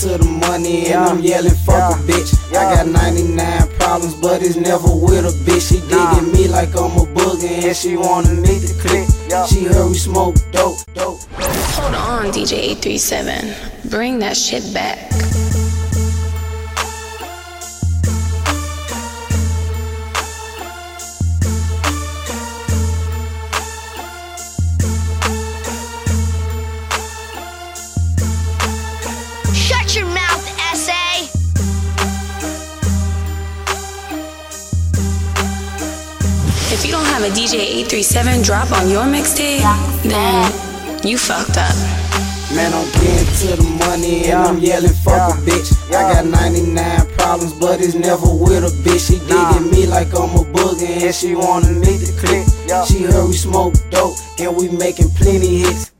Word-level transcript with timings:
to 0.00 0.16
the 0.16 0.24
money 0.24 0.86
and 0.86 1.04
I'm 1.04 1.20
yelling 1.20 1.54
fuck 1.66 1.92
a 1.92 2.02
bitch. 2.02 2.32
I 2.56 2.74
got 2.74 2.86
99 2.86 3.68
problems, 3.76 4.14
but 4.14 4.42
it's 4.42 4.56
never 4.56 4.88
with 4.88 5.26
a 5.26 5.34
bitch. 5.44 5.68
She 5.68 5.80
digging 5.92 6.32
me 6.32 6.48
like 6.48 6.70
I'm 6.70 6.96
a 6.96 7.04
booger 7.04 7.68
and 7.68 7.76
she 7.76 7.96
wanna 7.96 8.32
meet 8.32 8.60
the 8.64 8.74
click. 8.80 9.06
She 9.50 9.64
heard 9.64 9.88
we 9.88 9.98
smoke 9.98 10.36
dope, 10.52 10.78
dope. 10.94 11.20
Hold 11.76 11.94
on, 11.94 12.32
DJ 12.32 12.80
837. 12.80 13.90
Bring 13.90 14.18
that 14.20 14.38
shit 14.38 14.72
back. 14.72 15.10
If 36.72 36.86
you 36.86 36.92
don't 36.92 37.04
have 37.06 37.22
a 37.24 37.30
DJ 37.34 37.82
837 37.90 38.42
drop 38.42 38.70
on 38.70 38.88
your 38.88 39.02
mixtape, 39.02 39.60
then 40.04 40.46
you 41.04 41.18
fucked 41.18 41.58
up. 41.58 41.74
Man, 42.54 42.72
I'm 42.72 42.86
getting 43.02 43.26
to 43.42 43.62
the 43.62 43.68
money 43.78 44.30
and 44.30 44.38
I'm 44.38 44.58
yelling 44.58 44.94
fuck 45.02 45.34
a 45.34 45.40
bitch. 45.42 45.74
I 45.90 46.14
got 46.14 46.26
99 46.26 47.06
problems, 47.18 47.52
but 47.54 47.80
it's 47.80 47.94
never 47.94 48.26
with 48.26 48.62
a 48.62 48.70
bitch. 48.86 49.10
She 49.10 49.18
digging 49.26 49.70
me 49.70 49.86
like 49.86 50.14
I'm 50.14 50.30
a 50.38 50.46
booger 50.46 50.86
and 50.86 51.14
she 51.14 51.34
wanna 51.34 51.72
meet 51.72 52.06
the 52.06 52.14
click. 52.22 52.46
She 52.86 53.02
heard 53.02 53.26
we 53.26 53.34
smoke 53.34 53.74
dope 53.90 54.16
and 54.38 54.56
we 54.56 54.68
making 54.68 55.10
plenty 55.10 55.58
hits. 55.58 55.90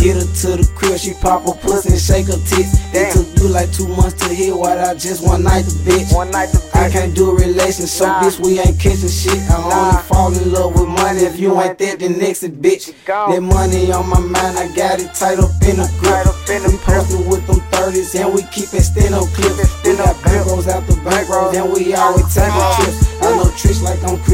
Get 0.00 0.16
her 0.16 0.24
to 0.24 0.48
the 0.56 0.64
crib, 0.74 0.96
she 0.98 1.12
pop 1.20 1.44
her 1.44 1.52
pussy 1.52 1.90
and 1.92 2.00
shake 2.00 2.26
her 2.32 2.40
tits. 2.48 2.80
It 2.96 3.12
took 3.12 3.28
you 3.36 3.48
like 3.52 3.68
two 3.72 3.86
months 3.88 4.16
to 4.24 4.32
hit 4.32 4.56
what 4.56 4.78
I 4.78 4.94
just 4.94 5.20
one 5.22 5.42
night 5.44 5.66
the 5.68 5.76
bitch. 5.84 6.14
One 6.14 6.30
night 6.30 6.48
the 6.48 6.64
I 6.72 6.88
can't 6.88 7.14
do 7.14 7.28
a 7.30 7.34
relation, 7.36 7.84
so 7.86 8.06
Nah. 8.06 8.22
bitch, 8.22 8.40
we 8.40 8.58
ain't 8.58 8.78
kissing 8.80 9.12
shit. 9.12 9.36
I 9.52 9.60
Nah. 9.60 9.76
only 9.76 10.02
fall 10.08 10.32
in 10.32 10.52
love 10.52 10.72
with 10.80 10.88
money. 10.88 11.20
If 11.28 11.38
you 11.38 11.60
ain't 11.60 11.76
that, 11.76 11.98
then 12.00 12.16
next 12.18 12.42
it, 12.42 12.62
bitch. 12.62 12.94
That 13.04 13.42
money 13.42 13.92
on 13.92 14.08
my 14.08 14.18
mind, 14.20 14.56
I 14.56 14.68
got 14.68 14.98
it 14.98 15.12
tight 15.14 15.38
up 15.38 15.52
in 15.68 15.76
the 15.76 15.88
grip. 16.00 16.24
Up 16.26 16.40
in 16.48 16.62
the 16.64 16.70
we 16.72 16.78
posted 16.78 17.26
with 17.28 17.46
them 17.46 17.60
30s, 17.70 18.14
and 18.16 18.32
we 18.32 18.40
keep 18.48 18.72
it 18.72 18.80
steno 18.80 19.26
clip. 19.36 19.52
it 19.60 19.68
We 19.84 19.96
got 19.96 20.16
clip. 20.24 20.40
bankrolls 20.40 20.68
after 20.72 20.94
bankrolls, 21.04 21.52
and 21.54 21.68
we 21.70 21.92
always 21.92 22.24
Uh-huh. 22.32 22.80
trips. 22.80 22.96
I 23.20 23.36
know 23.36 23.44
I'm 23.44 23.52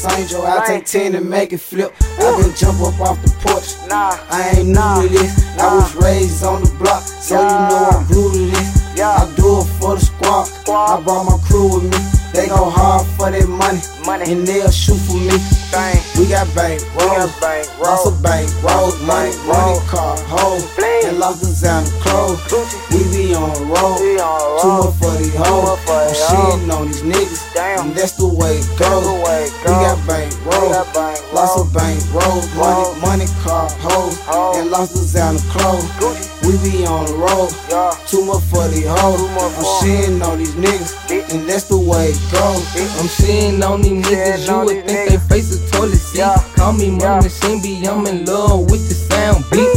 Criss 0.00 0.18
Angel. 0.18 0.42
I 0.46 0.64
take 0.66 0.84
10 0.86 1.14
and 1.14 1.28
make 1.28 1.52
it 1.52 1.58
flip. 1.58 1.94
I 2.18 2.40
been 2.40 2.54
jump 2.54 2.80
up 2.80 2.98
off 3.00 3.20
the 3.22 3.30
porch. 3.40 3.76
Nah. 3.88 4.16
I 4.30 4.56
ain't 4.56 4.68
new 4.68 4.74
to 4.74 5.08
this. 5.08 5.58
I 5.58 5.74
was 5.74 5.94
raised 5.96 6.44
on 6.44 6.62
the 6.62 6.70
block, 6.78 7.02
so 7.02 7.36
you 7.36 7.68
know 7.68 7.88
I'm 7.92 8.06
glued 8.06 8.32
to 8.32 8.46
this. 8.56 8.96
Yeah. 8.96 9.10
I 9.10 9.34
do 9.36 9.60
it 9.60 9.68
for 9.78 9.94
the 9.96 10.00
squad. 10.00 10.44
Squad. 10.44 11.00
I 11.00 11.02
brought 11.02 11.24
my 11.24 11.38
crew 11.46 11.74
with 11.74 11.84
me. 11.84 12.20
They 12.32 12.46
go 12.46 12.70
hard 12.70 13.06
for 13.18 13.30
their 13.30 13.46
money, 13.46 13.80
Money. 14.06 14.32
and 14.32 14.46
they'll 14.46 14.70
shoot 14.70 14.96
for 15.02 15.18
me. 15.18 15.34
Bang. 15.74 15.98
We 16.16 16.30
got 16.30 16.46
bank 16.54 16.78
bank 17.42 17.66
lots 17.82 18.06
of 18.06 18.14
rolls. 18.14 18.22
bank 18.22 18.46
rolls, 18.62 18.96
money, 19.02 19.34
money, 19.50 19.78
car, 19.90 20.14
hoes, 20.30 20.62
and 20.78 21.18
lots 21.18 21.42
of 21.42 21.48
designer 21.48 21.90
clothes. 22.00 22.38
Gucci. 22.46 22.78
We 22.94 23.02
be 23.10 23.34
on 23.34 23.50
the 23.50 23.66
road, 23.66 23.98
the 23.98 24.22
too 24.62 24.72
much 24.78 24.94
for 25.02 25.12
these 25.18 25.34
hoes. 25.34 25.74
I'm 25.90 26.14
shitting 26.14 26.70
on 26.70 26.86
these 26.86 27.02
niggas, 27.02 27.52
Damn. 27.52 27.88
and 27.88 27.96
that's 27.96 28.12
the 28.12 28.28
way 28.28 28.62
it 28.62 28.78
goes. 28.78 29.50
The 30.60 30.68
way 30.68 30.72
it 30.72 30.86
We 30.86 30.92
bank 30.92 30.92
We 30.92 30.92
rolls, 30.92 30.92
got 30.92 30.94
bank 30.94 31.32
lots 31.32 31.56
rolls. 31.56 31.66
of 31.66 31.74
bank 31.74 31.98
rolls, 32.14 32.46
money, 32.54 33.00
money, 33.00 33.26
car, 33.42 33.68
hoes, 33.80 34.16
and 34.56 34.70
lots 34.70 34.92
of 34.94 35.00
designer 35.00 35.38
clothes. 35.50 35.88
We 36.44 36.52
be 36.64 36.86
on 36.86 37.06
the 37.06 37.14
road, 37.14 37.50
too 38.08 38.24
much 38.24 38.42
for 38.50 38.66
these 38.68 38.86
hoes. 38.88 39.20
I'm 39.20 39.64
shitting 39.80 40.22
on 40.26 40.38
these 40.38 40.54
niggas, 40.54 41.32
and 41.32 41.48
that's 41.48 41.64
the 41.64 41.78
way 41.78 42.10
it 42.10 42.20
goes. 42.32 42.64
I'm 42.98 43.08
shitting 43.08 43.62
on 43.62 43.82
these 43.82 44.04
niggas, 44.04 44.46
you 44.48 44.58
would 44.66 44.86
think 44.86 45.10
they 45.10 45.18
face 45.28 45.54
a 45.54 45.70
toilet 45.70 45.96
seat. 45.96 46.24
Call 46.56 46.72
me 46.72 46.98
Yeah. 46.98 47.20
machine, 47.20 47.60
be 47.62 47.86
I'm 47.86 48.06
in 48.06 48.24
love 48.26 48.70
with 48.70 48.88
the 48.88 48.94
sound 48.94 49.44
beat. 49.50 49.69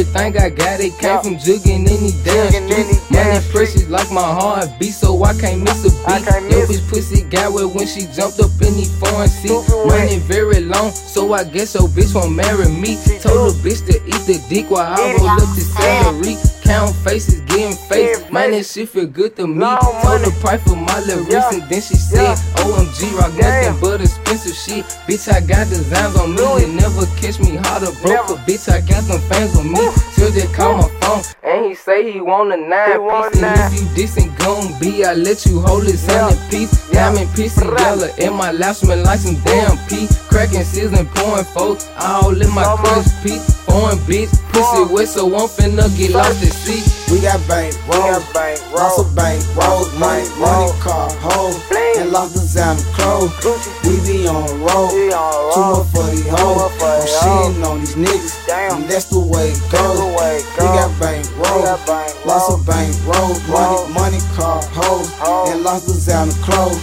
Everything 0.00 0.38
I 0.38 0.48
got, 0.48 0.80
it 0.80 0.96
came 0.96 1.20
from 1.20 1.36
jugging 1.36 1.84
any 1.84 2.12
damn 2.24 2.48
street. 2.48 2.88
Money 3.10 3.38
precious 3.52 3.86
like 3.90 4.10
my 4.10 4.22
heart, 4.22 4.64
heartbeat, 4.64 4.94
so 4.94 5.22
I 5.22 5.38
can't 5.38 5.60
miss 5.60 5.84
a 5.84 5.90
beat. 6.08 6.24
Yo, 6.50 6.64
bitch 6.64 6.88
pussy 6.88 7.20
got 7.28 7.52
wet 7.52 7.68
when 7.68 7.86
she 7.86 8.08
jumped 8.16 8.40
up 8.40 8.48
in 8.64 8.80
the 8.80 8.88
foreign 8.96 9.28
seat. 9.28 9.52
Money 9.84 10.16
very 10.20 10.60
long, 10.60 10.90
so 10.92 11.34
I 11.34 11.44
guess 11.44 11.74
your 11.74 11.86
bitch 11.86 12.14
won't 12.14 12.32
marry 12.34 12.66
me. 12.72 12.96
Told 13.20 13.52
the 13.52 13.60
bitch 13.60 13.84
to 13.92 13.96
eat 14.08 14.24
the 14.24 14.42
dick 14.48 14.70
while 14.70 14.88
I 14.88 15.12
roll 15.18 15.28
up 15.28 15.54
the 15.54 15.60
celery. 15.60 16.49
Count 16.70 16.94
faces, 17.02 17.40
getting 17.50 17.74
face. 17.74 18.18
Getting 18.18 18.32
Man, 18.32 18.52
that 18.52 18.64
shit 18.64 18.88
feel 18.88 19.06
good 19.06 19.34
to 19.36 19.46
me. 19.48 19.58
Told 19.66 20.22
the 20.22 20.30
price 20.40 20.62
for 20.62 20.76
my 20.76 21.00
lyrics, 21.00 21.32
Yeah. 21.32 21.50
and 21.50 21.62
then 21.68 21.82
she 21.82 21.96
said. 21.96 22.38
OMG, 22.62 23.10
rock 23.18 23.32
Damn. 23.36 23.74
nothing 23.74 23.80
but 23.80 24.00
expensive 24.00 24.54
shit. 24.54 24.84
Bitch, 25.08 25.26
I 25.26 25.40
got 25.40 25.68
designs 25.68 26.14
on 26.14 26.30
me. 26.36 26.46
You 26.62 26.68
never 26.68 27.06
catch 27.18 27.40
me 27.40 27.56
harder, 27.56 27.90
broke 28.02 28.30
a 28.30 28.36
bitch. 28.46 28.70
I 28.70 28.80
got 28.86 29.02
some 29.02 29.18
fans 29.26 29.56
on 29.58 29.66
me. 29.72 29.82
Still 30.14 30.30
just 30.30 30.54
call 30.54 30.76
my 30.76 30.88
phone, 31.02 31.22
and 31.50 31.66
he 31.66 31.74
say 31.74 32.12
he 32.12 32.20
want 32.20 32.52
a 32.52 32.56
nine 32.56 32.92
He 32.92 32.98
want 32.98 33.32
piece. 33.32 33.42
a 33.42 33.46
And 33.46 33.56
nine. 33.56 33.72
if 33.72 33.80
you 33.80 33.86
dissing 33.96 34.30
gon' 34.38 34.78
be, 34.80 35.04
I 35.04 35.14
let 35.14 35.44
you 35.46 35.60
hold 35.60 35.84
his 35.84 36.04
hand 36.06 36.32
in 36.36 36.38
peace. 36.50 36.72
Yeah. 36.92 37.10
Diamond 37.10 37.30
pissy 37.30 37.66
yellow, 37.78 38.08
and 38.18 38.34
my 38.36 38.52
lap 38.52 38.76
smell 38.76 39.02
like 39.04 39.18
some 39.20 39.36
damn 39.44 39.76
pee. 39.88 40.08
Cracking 40.28 40.62
season, 40.64 41.06
pouring 41.14 41.44
folks, 41.44 41.88
all 41.98 42.30
in 42.40 42.50
my 42.54 42.62
Come 42.64 42.78
on. 42.80 42.84
crush 42.84 43.10
pee. 43.22 43.38
Foreign 43.66 43.98
bitch, 44.08 44.30
pussy 44.52 44.84
Foreign. 44.86 44.92
wet, 44.92 45.08
so 45.08 45.26
I'm 45.26 45.48
finna 45.48 45.86
get 45.96 46.12
lost 46.12 46.42
at 46.42 46.52
sea. 46.52 46.82
We 47.12 47.20
got 47.20 47.40
bank 47.48 47.74
We 47.88 47.96
rolls, 47.96 48.22
got 48.22 48.34
bank 48.34 48.60
lots 48.74 48.98
rolls. 48.98 49.08
of 49.10 49.16
bank 49.16 49.42
rolls, 49.56 49.88
money, 49.98 50.26
Bank 50.28 50.38
money, 50.38 50.72
car, 50.80 51.10
hoes, 51.22 51.56
and 51.98 52.10
lots 52.12 52.34
of 52.34 52.42
designer 52.42 52.80
clothes. 52.94 53.30
Gucci. 53.42 53.70
We 53.86 53.94
be 54.06 54.28
on 54.28 54.46
the 54.46 54.54
road, 54.66 54.90
We 54.94 55.12
on 55.12 55.30
the 55.32 55.54
too 55.54 55.60
much 55.70 55.86
for 55.90 56.02
oh, 56.02 56.10
these 56.10 56.24
Too 56.26 56.30
hoes. 56.36 57.39
Much 57.80 57.94
for 57.94 57.96
I'm 57.96 57.96
these 57.96 57.96
on 57.96 58.04
these 58.04 58.10
niggas, 58.10 58.46
Damn. 58.46 58.82
and 58.82 58.90
that's 58.90 59.04
the 59.06 59.20
way 59.20 59.48
it 59.50 59.60
goes. 59.70 59.98
the 59.98 60.06
way 60.18 60.36
it 60.38 60.46
We 60.58 60.64
got 60.64 61.00
bank 61.00 61.26
rolls, 61.36 62.26
lots 62.26 62.52
of 62.52 62.66
bank 62.66 62.94
rolls, 63.06 63.40
Rolls. 63.48 63.88
money, 63.90 64.18
money, 64.18 64.20
car, 64.36 64.62
hoes, 64.72 65.10
Hoes. 65.18 65.50
and 65.50 65.62
lots 65.64 65.86
of 65.88 65.94
designer 65.94 66.32
clothes. 66.44 66.78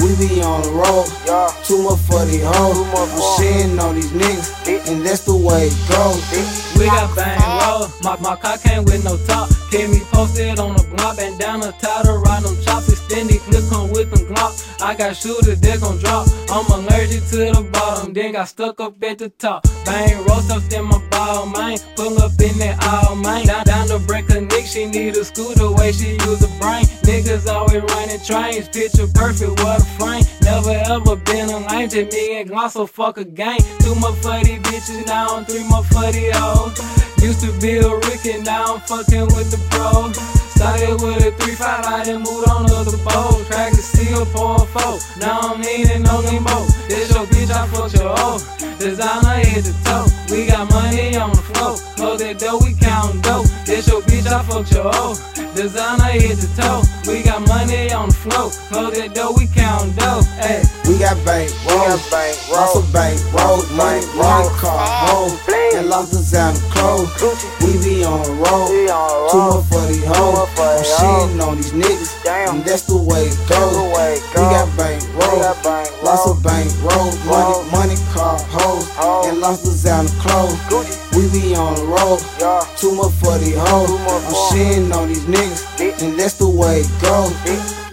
We 0.00 0.14
be 0.16 0.42
on 0.42 0.62
the 0.62 0.70
road, 0.70 1.06
Yeah. 1.26 1.50
too 1.64 1.82
much 1.82 2.00
for 2.08 2.24
these 2.26 2.44
hoes. 2.44 2.76
I'm 2.78 3.08
shitting 3.38 3.80
on 3.82 3.94
these 3.94 4.10
niggas, 4.12 4.52
Bitch. 4.64 4.88
and 4.90 5.04
that's 5.06 5.20
the 5.24 5.36
way 5.36 5.68
it 5.68 5.76
goes. 5.88 6.22
We 6.78 6.86
got 6.86 7.14
bang 7.16 7.40
roll, 7.40 7.88
my, 8.02 8.16
my 8.20 8.36
car 8.36 8.58
came 8.58 8.84
with 8.84 9.04
no 9.04 9.16
top. 9.26 9.48
Kept 9.70 9.90
me 9.90 10.00
posted 10.12 10.58
on 10.58 10.76
the 10.76 10.84
block, 10.96 11.16
bandana 11.16 11.72
tied 11.80 12.06
around 12.06 12.44
them 12.44 12.56
chops. 13.04 13.12
Extended 13.12 13.40
clip 13.42 13.64
come 13.70 13.90
with 13.90 14.10
them 14.10 14.34
glock. 14.34 14.82
I 14.82 14.94
got 14.94 15.16
shooters 15.16 15.60
that 15.60 15.80
gon' 15.80 15.98
drop. 15.98 16.28
I'm 16.50 16.66
allergic 16.66 17.24
to 17.30 17.36
the 17.36 17.68
bottom, 17.72 18.12
then 18.12 18.32
got 18.32 18.48
stuck 18.48 18.80
up 18.80 19.02
at 19.02 19.18
the 19.18 19.28
top. 19.30 19.64
Bang 19.84 20.24
roll 20.24 20.40
stuff 20.40 20.72
in 20.72 20.84
my 20.84 20.98
ball, 21.10 21.46
man. 21.46 21.78
Pull 21.96 22.18
up 22.20 22.32
in 22.40 22.58
that 22.58 22.84
all, 22.86 23.16
man. 23.16 23.46
Down, 23.46 23.64
down 23.64 23.88
to 23.88 23.98
break 23.98 24.24
she 24.66 24.86
need 24.86 25.16
a 25.16 25.24
scooter, 25.24 25.70
way 25.70 25.92
she 25.92 26.14
use 26.14 26.42
a 26.42 26.48
brain. 26.58 26.84
Niggas 27.04 27.46
always 27.46 27.82
running 27.82 28.20
trains, 28.24 28.68
picture 28.68 29.06
perfect, 29.14 29.62
what 29.62 29.80
a 29.80 29.84
frame. 29.98 30.24
Never 30.42 30.74
ever 30.90 31.16
been 31.16 31.48
a 31.50 31.58
lame 31.68 31.88
to 31.90 32.04
me 32.06 32.40
and 32.40 32.48
gloss, 32.48 32.72
so 32.72 32.86
fuck 32.86 33.18
a 33.18 33.24
gang. 33.24 33.60
Two 33.80 33.94
more 33.94 34.12
these 34.42 34.58
bitches, 34.66 35.06
now 35.06 35.36
I'm 35.36 35.44
three 35.44 35.62
more 35.68 35.84
these 36.10 36.36
hoes. 36.36 37.04
Used 37.22 37.40
to 37.40 37.52
be 37.60 37.76
a 37.76 37.88
Rick 37.88 38.26
and 38.26 38.44
now 38.44 38.74
I'm 38.74 38.80
fucking 38.80 39.26
with 39.26 39.50
the 39.50 39.58
pros. 39.70 40.33
Started 40.54 41.02
with 41.02 41.24
a 41.26 41.30
3-5, 41.42 41.84
I 41.84 42.04
done 42.04 42.22
moved 42.22 42.48
on 42.48 42.66
to 42.66 42.90
the 42.90 42.96
bowl. 43.04 43.42
Track 43.44 43.72
is 43.72 43.84
still 43.84 44.24
pour 44.26 44.56
a 44.56 44.66
four. 44.66 44.98
Now 45.20 45.40
I'm 45.40 45.60
needing 45.60 46.02
no 46.02 46.20
limbo. 46.20 46.64
This 46.88 47.10
your 47.14 47.26
bitch, 47.26 47.50
I 47.50 47.66
fucked 47.68 47.94
your 47.94 48.14
hoe. 48.16 48.38
Designer 48.78 49.42
head 49.44 49.64
to 49.64 49.74
toe. 49.84 50.06
We 50.30 50.46
got 50.46 50.70
money 50.70 51.16
on 51.16 51.30
the 51.30 51.42
floor. 51.42 51.76
Close 51.96 52.20
that 52.20 52.38
door, 52.38 52.60
we 52.60 52.74
count 52.74 53.22
dope. 53.22 53.46
This 53.66 53.88
your 53.88 54.02
bitch, 54.02 54.26
I 54.26 54.42
fucked 54.42 54.72
your 54.72 54.90
hoe. 54.92 55.14
Designer 55.54 56.04
head 56.04 56.36
to 56.38 56.48
toe. 56.56 56.82
We 57.06 57.22
got 57.22 57.46
money 57.48 57.92
on 57.92 58.08
the 58.08 58.14
floor. 58.14 58.50
Close 58.70 58.94
that 58.98 59.14
door, 59.14 59.34
we 59.36 59.46
count 59.48 59.94
dope. 59.96 60.24
Hey. 60.38 60.62
We 60.86 60.98
got 60.98 61.16
bank 61.24 61.50
rolls, 61.66 62.02
bank 62.10 62.36
lots 62.52 62.74
rolls. 62.76 62.86
of 62.86 62.92
bank 62.92 63.18
rolls, 63.32 63.66
money, 63.72 64.00
Bank 64.00 64.16
money, 64.16 64.46
rolls. 64.48 64.60
car, 64.60 64.76
ah. 64.78 65.08
hoes, 65.08 65.34
Bling. 65.46 65.72
and 65.82 65.88
lots 65.88 66.12
of 66.12 66.20
designer 66.20 66.58
clothes. 66.70 67.08
Gucci. 67.18 67.48
We 67.64 67.72
be 67.82 68.04
on 68.04 68.20
the 68.22 68.32
road, 68.36 68.68
We 68.68 68.88
on 68.90 69.08
the 69.08 69.28
too 69.32 69.38
road. 69.38 69.54
much 69.54 69.66
for 69.72 69.84
these 69.88 70.02
Too 70.04 70.12
hoes. 70.12 70.43
I'm 70.64 70.82
shitting 70.82 71.46
on 71.46 71.56
these 71.56 71.72
niggas, 71.72 72.24
Damn. 72.24 72.56
and 72.56 72.64
that's 72.64 72.82
the 72.82 72.96
way 72.96 73.28
it 73.28 73.36
goes. 73.48 73.76
the 73.76 73.84
way 73.94 74.14
it 74.16 74.22
We 74.34 74.42
got 74.48 74.68
bank 74.76 75.02
rolls, 75.14 76.02
lots 76.02 76.26
of 76.26 76.42
bank 76.42 76.70
rolls, 76.82 77.16
money, 77.24 77.70
money, 77.70 77.96
car, 78.12 78.38
hoes, 78.50 78.88
Hoes. 78.96 79.26
and 79.28 79.40
lots 79.40 79.60
of 79.62 79.70
designer 79.72 80.08
clothes. 80.20 80.54
Gucci. 80.72 80.94
We 81.16 81.28
be 81.30 81.54
on 81.54 81.74
the 81.74 81.84
road, 81.84 82.20
Yeah. 82.40 82.64
too 82.76 82.94
much 82.94 83.12
for 83.22 83.36
these 83.38 83.56
hoes. 83.58 83.90
I'm 83.90 84.34
shitting 84.50 84.94
on 84.94 85.08
these 85.08 85.24
niggas, 85.24 86.02
and 86.02 86.18
that's 86.18 86.34
the 86.34 86.48
way 86.48 86.80
it 86.80 86.90
goes. 87.02 87.30
Bitch. 87.44 87.83